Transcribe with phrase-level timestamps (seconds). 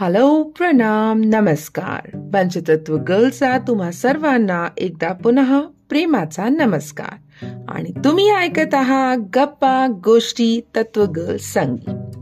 [0.00, 7.44] Hello प्रणाम नमस्कार पंचतत्व गर्लचा तुम्हा सर्वांना एकदा पुन्हा प्रेमाचा नमस्कार.
[7.68, 12.16] आणि तुम्ही ऐकत आहात गप्पा गोष्टी तत्व गर्ल संगीत.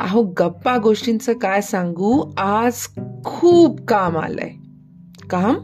[0.00, 2.30] अहो गप्पा गोष्टींचं काय सांगू?
[2.38, 2.74] आज
[3.24, 4.50] खूप काम आलंय.
[5.30, 5.54] काम?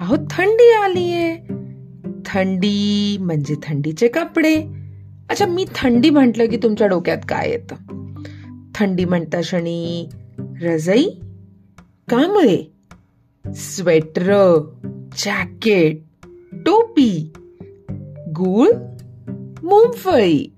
[0.00, 1.36] अहो थंडी आलीये.
[2.26, 4.56] थंडी म्हणजे थंडीचे कपडे.
[5.30, 7.95] अच्छा मी थंडी म्हटलं की तुमच्या डोक्यात काय येतं?
[8.76, 10.08] थंडी म्हणता क्षणी
[10.62, 11.04] रजई?
[12.08, 12.72] कांबळे
[13.54, 14.56] स्वेटर
[15.18, 15.98] जॅकेट
[16.52, 17.32] टोपी
[18.36, 18.68] गुळ
[19.62, 20.54] मुंगफळी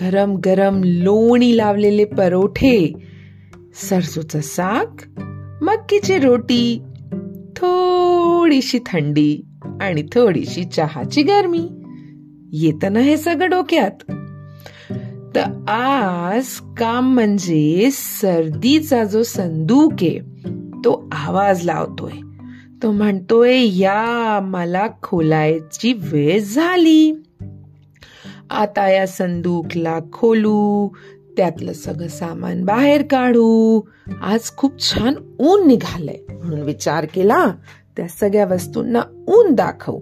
[0.00, 2.92] गरम गरम लोणी लावलेले परोठे
[3.74, 5.20] सरसोचं साग
[5.62, 6.82] मक्कीची रोटी
[7.56, 9.44] थोडीशी थंडी
[9.80, 11.68] आणि थोडीशी चहाची गरमी.
[12.52, 14.12] येत ना हे सगळं डोक्यात?
[15.36, 16.46] तर आज
[16.78, 20.18] काम म्हणजे सर्दीचा जो संदूक आहे
[20.84, 22.18] तो आवाज लावतोय.
[22.82, 27.22] तो म्हणतोय या मला खोलायची वेळ झाली.
[28.50, 30.88] आता या संदूकला खोलू
[31.36, 33.80] त्यातलं सगळं सामान बाहेर काढू.
[34.22, 36.32] आज खूप छान ऊन निघालंय.
[36.32, 37.46] म्हणून विचार केला
[37.96, 40.00] त्या सगळ्या वस्तूंना ऊन दाखवू.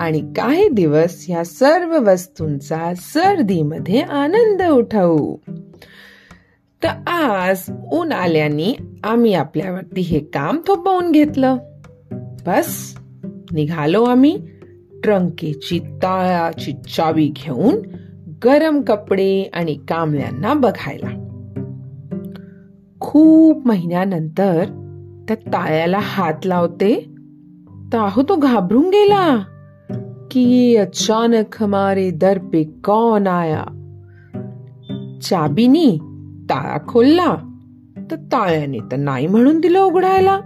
[0.00, 5.36] आणि काही दिवस या सर्व वस्तूंचा सर्दीमध्ये आनंद उठवू?
[6.84, 11.56] तर आज ऊन आल्याने आम्ही आपल्यावरती हे काम थोपवून घेतलं.
[12.46, 12.98] बस
[13.52, 14.46] निघालो आम्ही
[15.02, 17.76] ट्रंकेची ताळाची चावी घेऊन
[18.44, 21.26] गरम कपडे आणि कांबळ्यांना बघायला.
[23.00, 24.64] खूप महिन्यानंतर
[25.28, 27.06] त्या ताळ्याला हात लावते.
[27.92, 29.49] तर अहो तो घाबरून गेला.
[30.30, 33.64] कि अचानक हमारे दर पे कौन आया?
[35.22, 35.98] चाबीनी
[36.50, 37.36] ताळा खोलला
[38.10, 40.40] तर ताळ्याने तर नाही म्हणून दिलं उघडायला।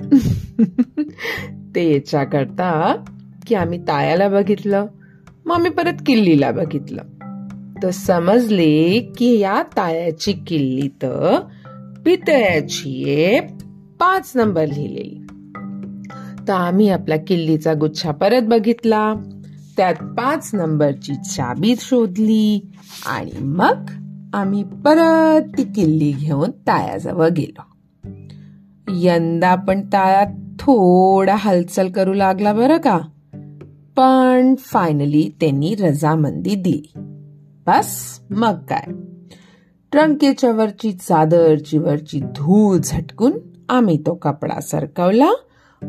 [1.74, 2.96] ते याच्या करता
[3.46, 4.86] की आम्ही ताळ्याला बघितलं
[5.46, 7.02] मग आम्ही परत किल्लीला बघितलं.
[7.82, 11.40] तर समजले की या ताळ्याची किल्ली तर
[12.04, 13.30] पितळ्याची
[14.00, 15.27] पाच नंबर लिहिलेली.
[16.48, 19.14] तर आम्ही आपला किल्लीचा गुच्छा परत बघितला.
[19.76, 22.72] त्यात पाच नंबरची चाबी शोधली
[23.06, 23.84] आणि मग
[24.34, 27.62] आम्ही परत ती किल्ली घेऊन तायाजवळ गेलो.
[28.88, 30.24] यंदा पण ताया
[30.60, 32.98] थोडा हालचाल करू लागला बरं का?
[33.96, 36.92] पण फायनली त्यांनी रजामंदी दिली.
[37.66, 38.92] बस मग काय?
[39.92, 43.32] ट्रंकेच्या वरची चादरची वरची धूळ झटकून
[43.68, 45.30] आम्ही तो कपडा सरकवला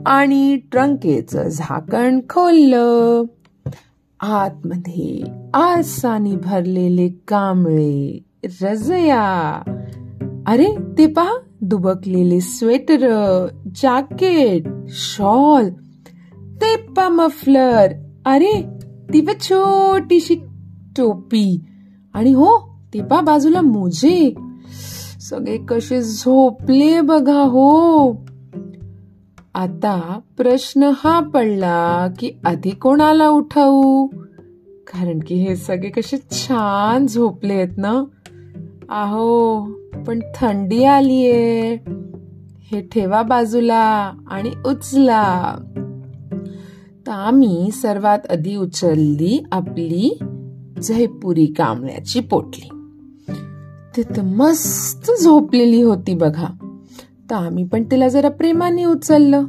[0.05, 3.23] आणि ट्रंकेचं झाकण खोललं.
[4.19, 5.23] आतमध्ये
[5.53, 8.25] आसानी भरलेले कांबळे
[8.61, 9.61] रजया.
[10.47, 10.65] अरे
[10.97, 12.97] ते पहा दुबकलेले स्वेटर
[13.75, 15.69] जॅकेट शॉल.
[16.33, 17.87] ते पा मफलर.
[18.25, 18.65] अरे
[19.13, 20.35] ती छोटीशी
[20.97, 21.61] टोपी.
[22.13, 24.33] आणि हो ते पा बाजूला मोजे.
[25.21, 28.13] सगळे कसे झोपले बघा हो.
[29.59, 34.07] आता प्रश्न हा पडला की आधी कोणाला उठवू?
[34.93, 38.03] कारण की हे सगळे कसे छान झोपले आहेत ना?
[38.89, 39.61] आहो
[40.07, 41.77] पण थंडी आलीये.
[42.71, 45.55] हे ठेवा बाजूला आणि उचला.
[47.07, 50.19] तर आम्ही सर्वात आधी उचलली आपली
[50.83, 52.69] जयपुरी कांबळ्याची पोटली.
[53.97, 56.68] तिथं मस्त झोपलेली होती बघा.
[57.29, 59.43] तर आम्ही पण तिला जरा प्रेमाने उचललं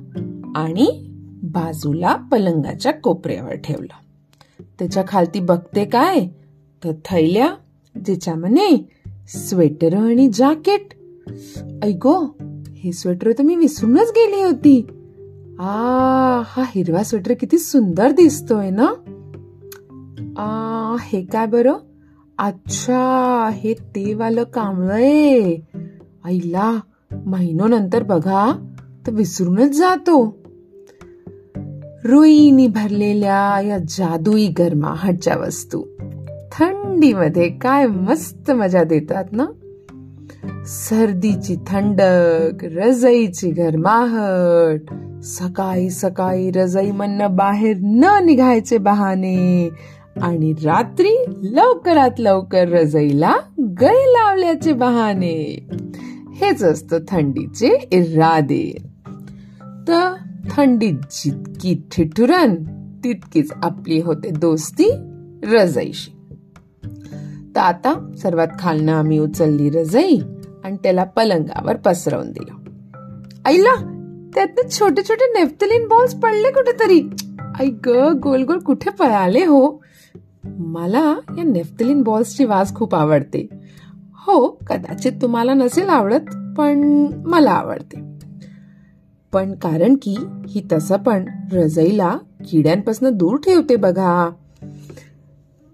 [0.57, 1.07] आणि
[1.43, 4.01] बाजूला पलंगाच्या कोपऱ्यावर ठेवलं.
[4.79, 6.27] त्याच्या खालती बघते काय?
[6.85, 8.89] तर थैल्या म्हणे
[9.29, 10.89] स्वेटर आणि जॅकेट.
[11.83, 12.25] ऐको
[12.75, 14.87] हे स्वेटर तर मी विसरूनच गेली होती.
[15.59, 15.77] आ
[16.45, 18.87] हा हिरवा स्वेटर किती सुंदर दिसतोय ना?
[20.37, 21.75] आ हे काय बरं?
[22.39, 25.54] अच्छा हे ते वालं कांबळय
[26.25, 26.81] आईला
[27.27, 28.66] महिनोनंतर बघा
[29.07, 30.39] तर विसरूनच जातो.
[32.04, 35.83] रुईनी भरलेल्या या जादुई गरमाहटच्या वस्तू.
[36.53, 39.47] थंडीमध्ये काय मस्त मजा देतात ना?
[40.66, 44.95] सर्दीची थंडक रजईची गरमाहट.
[45.24, 49.71] सकाळी सकाळी रजई म्हणणं बाहेर न निघायचे बहाने.
[50.22, 53.34] आणि रात्री लवकरात लवकर रजईला
[53.80, 55.68] गळे लावल्याचे बहाने.
[56.41, 58.72] हेच असतं थंडीचे इरादे.
[59.89, 60.15] तर
[60.51, 62.54] थंडीत जितकी ठिठुरन
[63.04, 64.91] तितकीच आपली होते दोस्ती
[65.42, 66.16] रजईशी.
[67.57, 70.19] तर आता सर्वात खालनं आम्ही उचलली रजई
[70.65, 72.53] आणि त्याला पलंगावर पसरवून दिलं.
[73.45, 73.75] आईला
[74.34, 77.03] त्यातनं छोटे छोटे नेफ्तलीन बॉल्स पडले कुठेतरी.
[77.60, 77.89] आई ग
[78.22, 79.83] गोल गोल कुठे पळाले हो?
[80.45, 83.48] मला या नेफ्तलीन बॉल्सची वास खूप आवडते.
[84.27, 86.78] हो कदाचित तुम्हाला नसेल आवडत पण
[87.27, 88.01] मला आवडते.
[89.33, 90.17] पण कारण की
[90.49, 92.19] ही तसं पण रजईला
[92.51, 94.31] किड्यांपासून दूर ठेवते बघा.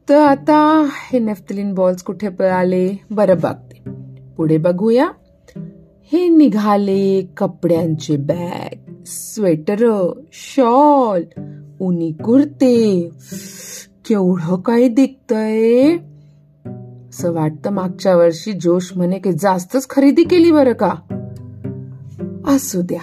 [0.09, 3.91] तर आता हे नेफ्तलीन बॉल्स कुठे पळाले बरं बघते.
[4.37, 5.09] पुढे बघूया.
[6.13, 11.23] हे निघाले कपड्यांचे बॅग स्वेटर शॉल
[11.81, 13.11] उनी कुर्ते.
[14.09, 15.97] केवढं काही दिखतय?
[17.09, 20.93] असं वाटतं मागच्या वर्षी जोश म्हणे की जास्तच खरेदी केली बरं का?
[22.47, 23.01] असू द्या.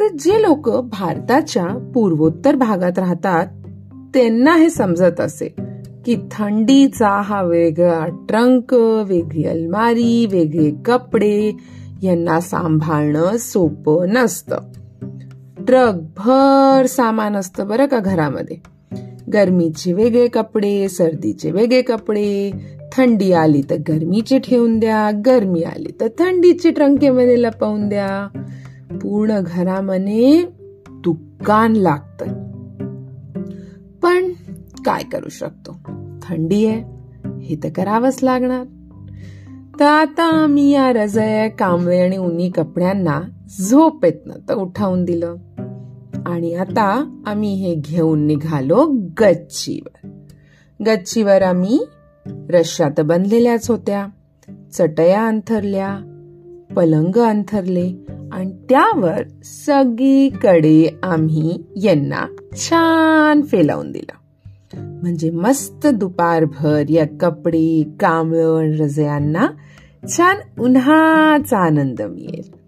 [0.00, 3.46] तर जे लोक भारताच्या पूर्वोत्तर भागात राहतात
[4.14, 5.54] त्यांना हे समजत असे
[6.06, 8.74] की थंडीचा हा वेगळा ट्रंक
[9.06, 11.52] वेगळी अलमारी वेगळे कपडे
[12.02, 14.58] यांना सांभाळणं सोपं नसतं.
[15.66, 18.75] ट्रक भर सामान असतं बरं का घरामध्ये.
[19.32, 22.50] गरमीचे वेगळे कपडे सर्दीचे वेगळे कपडे.
[22.92, 28.28] थंडी आली तर गरमीचे ठेवून द्या गरमी आली तर थंडीचे ट्रंकेमध्ये लपवून द्या.
[29.02, 30.42] पूर्ण घरामध्ये
[30.90, 32.22] दुकान लागत.
[34.02, 34.32] पण
[34.86, 35.76] काय करू शकतो?
[36.22, 36.82] थंडी आहे
[37.40, 38.64] हे तर करावंच लागणार.
[39.80, 43.20] तर आता आम्ही या रजय कांबळे आणि उन्ही कपड्यांना
[43.70, 45.34] झोप येत तर उठावून दिलं.
[46.26, 48.84] आणि आता आम्ही हे घेऊन निघालो
[49.20, 50.08] गच्चीवर.
[50.86, 51.84] गच्चीवर आम्ही
[52.26, 54.06] रश्या तर बनलेल्याच होत्या
[54.72, 55.98] चटया अंथरल्या
[56.76, 57.92] पलंग अंथरले
[58.32, 62.26] आणि त्यावर सगळीकडे आम्ही यांना
[62.56, 64.16] छान फेलावून दिलं.
[65.02, 69.46] म्हणजे मस्त दुपारभर या कपडे कांबळ रजयांना
[70.08, 72.65] छान उन्हाचा आनंद मिळेल.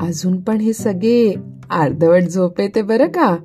[0.00, 1.34] अजून पण हे सगळे
[1.70, 3.36] अर्धवट झोप येते बरं का?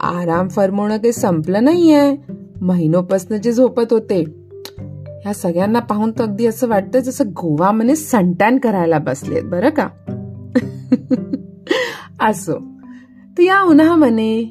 [0.00, 2.16] आराम फरमवणं काही संपलं नाहीये.
[2.60, 4.24] महिनोपासन जे झोपत होते.
[5.22, 9.88] ह्या सगळ्यांना पाहून तर अगदी असं वाटतं जसं गोवा म्हणे सनटॅन करायला बसलेत बरं का?
[12.20, 12.58] असो.
[13.38, 14.44] तर या उन्हामध्ये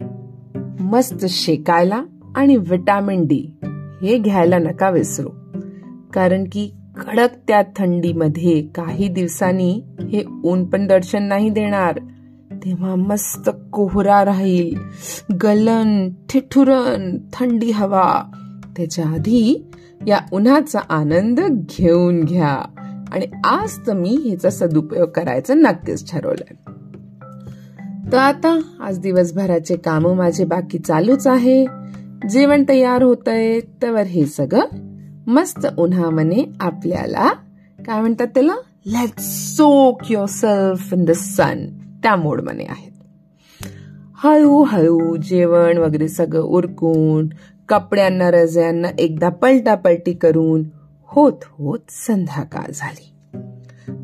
[0.79, 2.03] मस्त शेकायला
[2.35, 3.59] आणि विटॅमिन डी.
[4.01, 5.29] हे घ्यायला नका विसरू.
[6.13, 11.99] कारण की कडक त्या थंडीमध्ये काही दिवसांनी हे ऊन पण दर्शन नाही देणार.
[12.51, 14.75] तेव्हा मस्त कोहरा राहील.
[15.43, 18.23] गलन ठिठुरन थंडी हवा.
[18.77, 19.65] त्याच्या आधी
[20.07, 21.39] या उन्हाचा आनंद
[21.77, 22.65] घेऊन घ्या.
[23.11, 26.53] आणि आज तर मी ह्याचा सदुपयोग करायचा नक्कीच ठरवलंय.
[28.11, 31.65] तर आता आज दिवसभराचे काम माझे बाकी चालूच आहे.
[32.29, 34.90] जेवण तयार होतंय तर हे सगळं
[35.31, 37.29] मस्त उन्हामने आपल्याला
[37.85, 38.53] काय म्हणतात त्याला?
[38.85, 41.65] Let soak yourself in the sun
[42.03, 42.91] त्या मोडमध्ये आहेत.
[44.15, 47.27] हळूहळू जेवण वगैरे सगळं उरकून
[47.69, 50.63] कपड्यांना रजयांना एकदा पलटापलटी करून
[51.07, 53.13] होत होत संध्याकाळ झाली.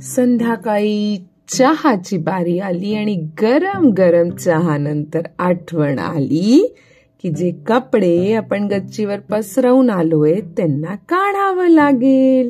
[0.01, 6.75] संध्याकाळी चहाची बारी आली आणि गरम गरम चहा नंतर आठवण आली.
[7.23, 12.49] की जे कपडे आपण गच्चीवर पसरवून आलोय त्यांना काढावं लागेल.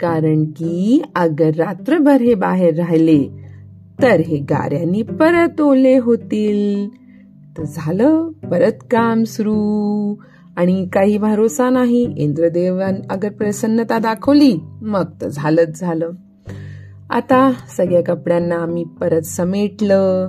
[0.00, 3.28] कारण की अगर रात्रभर हे बाहेर राहिले
[4.02, 6.88] तर हे गाऱ्यांनी परत ओले होतील.
[7.58, 10.14] तर झालं परत काम सुरू.
[10.56, 16.10] आणि काही भरोसा नाही इंद्रदेवान अगर प्रसन्नता दाखवली मग तर झालंच झालं.
[17.10, 20.28] आता सगळ्या कपड्यांना आम्ही परत समेटलं.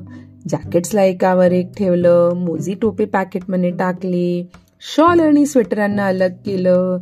[0.50, 4.48] जॅकेट्सला एकावर एक ठेवलं मोजी टोपी पॅकेटमध्ये टाकली
[4.96, 6.98] शॉल आणि स्वेटरांना अलग केलं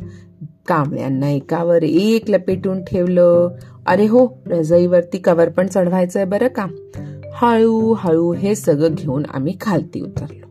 [0.68, 3.48] कांबळ्यांना एकावर एक लपेटून ठेवलं.
[3.86, 6.66] अरे हो रजईवरती कवर पण चढवायचंय बरं का?
[7.32, 10.48] हळू हळू हे सगळं घेऊन आम्ही खालती उतरलो.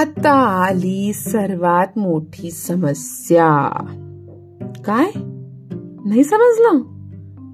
[0.00, 0.32] आता
[0.66, 3.70] आली सर्वात मोठी समस्या.
[4.86, 5.10] काय?
[6.04, 6.99] नाही समजलं?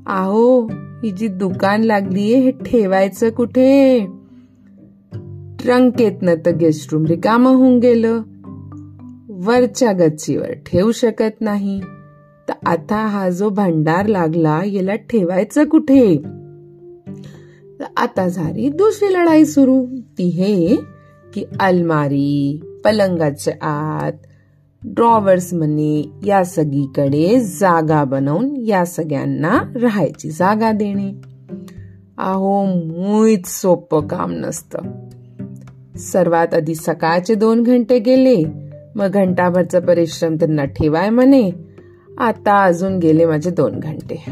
[0.06, 4.00] आहो ही जी दुकान लागलीये हे ठेवायचं कुठे?
[5.58, 8.22] ट्रंकेतनं तर गेस्ट रूम रिकाम होऊन गेलं.
[9.28, 11.80] वरच्या गच्चीवर ठेवू शकत नाही.
[12.48, 16.16] तर आता हा जो भंडार लागला याला ठेवायचं कुठे?
[17.96, 19.86] आता झाली दुसरी लढाई सुरू.
[19.86, 20.76] ती हे
[21.34, 24.12] की अलमारी पलंगाच्या आत
[24.86, 31.12] ड्रॉवर्स म्हणे या सगळीकडे जागा बनवून या सगळ्यांना राहायची जागा देणे.
[32.18, 34.78] अहो मुळीच सोपं काम नसतं.
[35.98, 38.42] सर्वात आधी सकाळचे दोन घंटे गेले
[38.94, 41.50] मग घंटाभरचा परिश्रम त्यांना ठेवाय म्हणे
[42.18, 44.24] आता अजून गेले माझे दोन घंटे.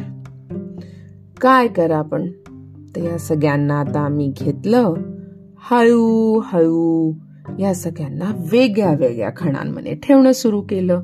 [1.41, 2.31] काय करा आपण?
[2.97, 4.95] तर या सगळ्यांना आता आम्ही घेतलं
[5.71, 7.13] हळू हळू
[7.59, 11.03] या सगळ्यांना वेगळ्या वेगळ्या खणांमध्ये ठेवणं सुरू केलं.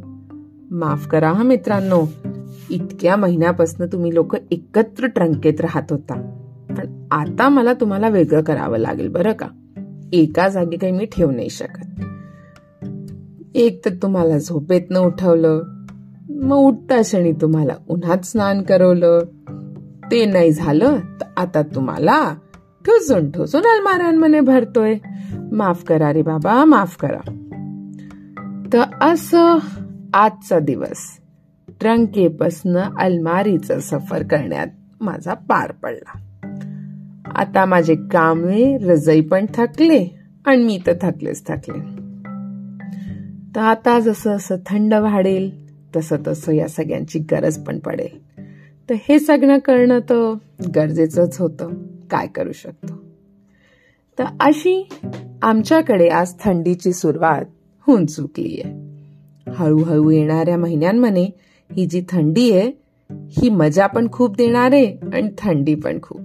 [0.70, 2.06] माफ करा हा मित्रांनो
[2.70, 6.14] इतक्या महिन्यापासून तुम्ही लोक एकत्र ट्रंकेत राहत होता.
[6.68, 9.46] पण आता मला तुम्हाला वेगळं करावं लागेल बरं का?
[10.12, 12.04] एका जागी काही मी ठेवू नाही शकत.
[13.54, 15.62] एक तर तुम्हाला झोपेत न उठवलं
[16.30, 19.18] मग उठता क्षणी तुम्हाला उन्हात स्नान करवलं.
[20.10, 22.34] ते नाही झालं तर आता तुम्हाला
[22.84, 24.94] ठोसून ठोसून अलमारांमध्ये भरतोय.
[25.52, 27.46] माफ करा रे बाबा माफ करा.
[28.72, 29.58] तर असं
[30.14, 30.96] आजचा दिवस
[31.80, 34.66] ट्रंकेपासनं अलमारीचं सफर करण्यात
[35.00, 36.18] माझा पार पडला.
[37.34, 42.00] आता माझे कामे रजई पण थकले आणि मी तर थकलेच थकले.
[43.56, 48.30] तर आता जसं असं थंड वाढेल तसं तसं या सगळ्यांची गरज पण पडेल.
[48.90, 50.34] तर हे सगळं करणं तर
[50.74, 51.72] गरजेचंच होतं.
[52.10, 52.99] काय करू शकतो?
[54.20, 54.88] तर अशी
[55.42, 57.44] आमच्याकडे आज थंडीची सुरुवात
[57.86, 58.74] होऊन चुकली आहे.
[59.50, 61.28] हळूहळू येणाऱ्या महिन्यांमध्ये
[61.76, 62.72] ही जी थंडी आहे
[63.10, 66.20] ही मजा पण खूप देणार आहे आणि थंडी पण खूप.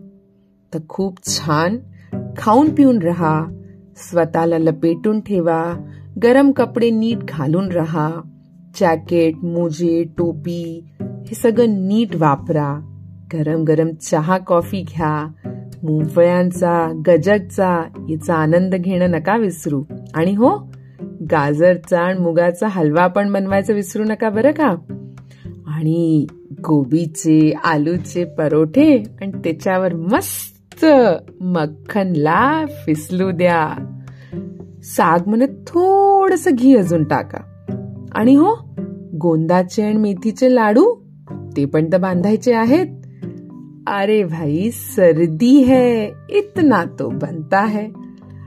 [0.73, 1.77] तर खूप छान
[2.37, 3.45] खाऊन पिऊन राहा
[3.97, 5.73] स्वतःला लपेटून ठेवा
[6.23, 8.11] गरम कपडे नीट घालून राहा
[8.79, 12.79] जॅकेट मोजे टोपी हे सगळं नीट वापरा.
[13.33, 15.31] गरम गरम चहा कॉफी घ्या
[15.83, 19.83] मुंगफळ्यांचा गजकचा याचा आनंद घेणं नका विसरू.
[20.13, 20.73] आणि हो
[21.31, 24.75] गाजरचा आणि मुगाचा हलवा पण बनवायचा विसरू नका बरं का?
[25.67, 30.85] आणि गोबीचे आलूचे परोठे आणि त्याच्यावर मस्त
[31.41, 33.73] मक्खनला फिसलू द्या.
[34.83, 37.37] साग म्हणे थोडस घी अजून टाका.
[38.11, 38.55] आणि हो
[39.21, 40.95] गोंदाचे आणि मेथीचे लाडू
[41.57, 42.87] ते पण तर बांधायचे आहेत.
[43.87, 47.87] अरे भाई सर्दी है इतना तो बनता है।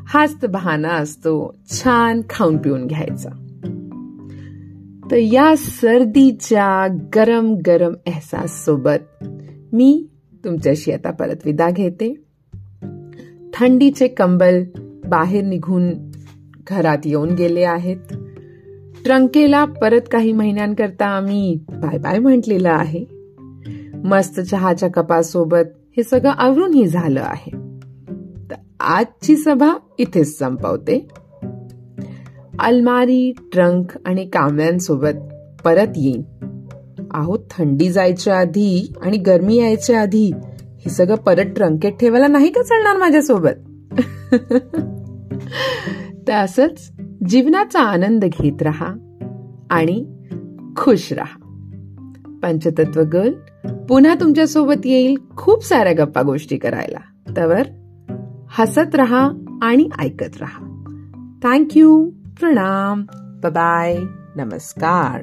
[0.06, 3.30] हाच बहाना असतो छान खाऊन पिऊन घ्यायचा।
[5.10, 9.24] तर या सर्दीच्या गरम गरम एहसास सोबत
[9.72, 10.06] मी
[10.44, 12.14] तुमच्याशी आता परत विदा घेते।
[13.54, 14.64] थंडीचे कंबल
[15.08, 15.90] बाहेर निघून
[16.68, 18.14] घरात येऊन गेले आहेत।
[19.04, 23.17] ट्रंकेला परत काही महिन्यांकरता आम्ही बाय बाय म्हटलेलं आहे।
[24.04, 27.50] मस्त चहाच्या कपासोबत हे सगळं आवरूनही झालं आहे.
[28.50, 31.08] तर आजची सभा इथेच संपवते.
[32.58, 35.18] अलमारी ट्रंक आणि कांब्यांसोबत
[35.64, 36.22] परत येईन.
[37.10, 40.32] आहो थंडी जायच्या आधी आणि गरमी यायच्या आधी
[40.80, 43.58] हे सगळं परत ट्रंकेत ठेवायला नाही का चालणार माझ्यासोबत?
[46.28, 46.92] तर असंच
[47.28, 48.94] जीवनाचा आनंद घेत राहा
[49.70, 50.06] आणि
[50.76, 51.44] खुश राहा.
[52.42, 53.32] पंचतत्व गर्ल
[53.64, 56.98] पुन्हा तुमच्यासोबत येईल खूप साऱ्या गप्पा गोष्टी करायला.
[57.36, 57.62] तर
[58.48, 59.30] हसत रहा
[59.62, 60.64] आणि ऐकत रहा.
[61.42, 62.10] थँक्यू
[62.40, 63.02] प्रणाम.
[63.44, 63.98] बाय
[64.36, 65.22] नमस्कार.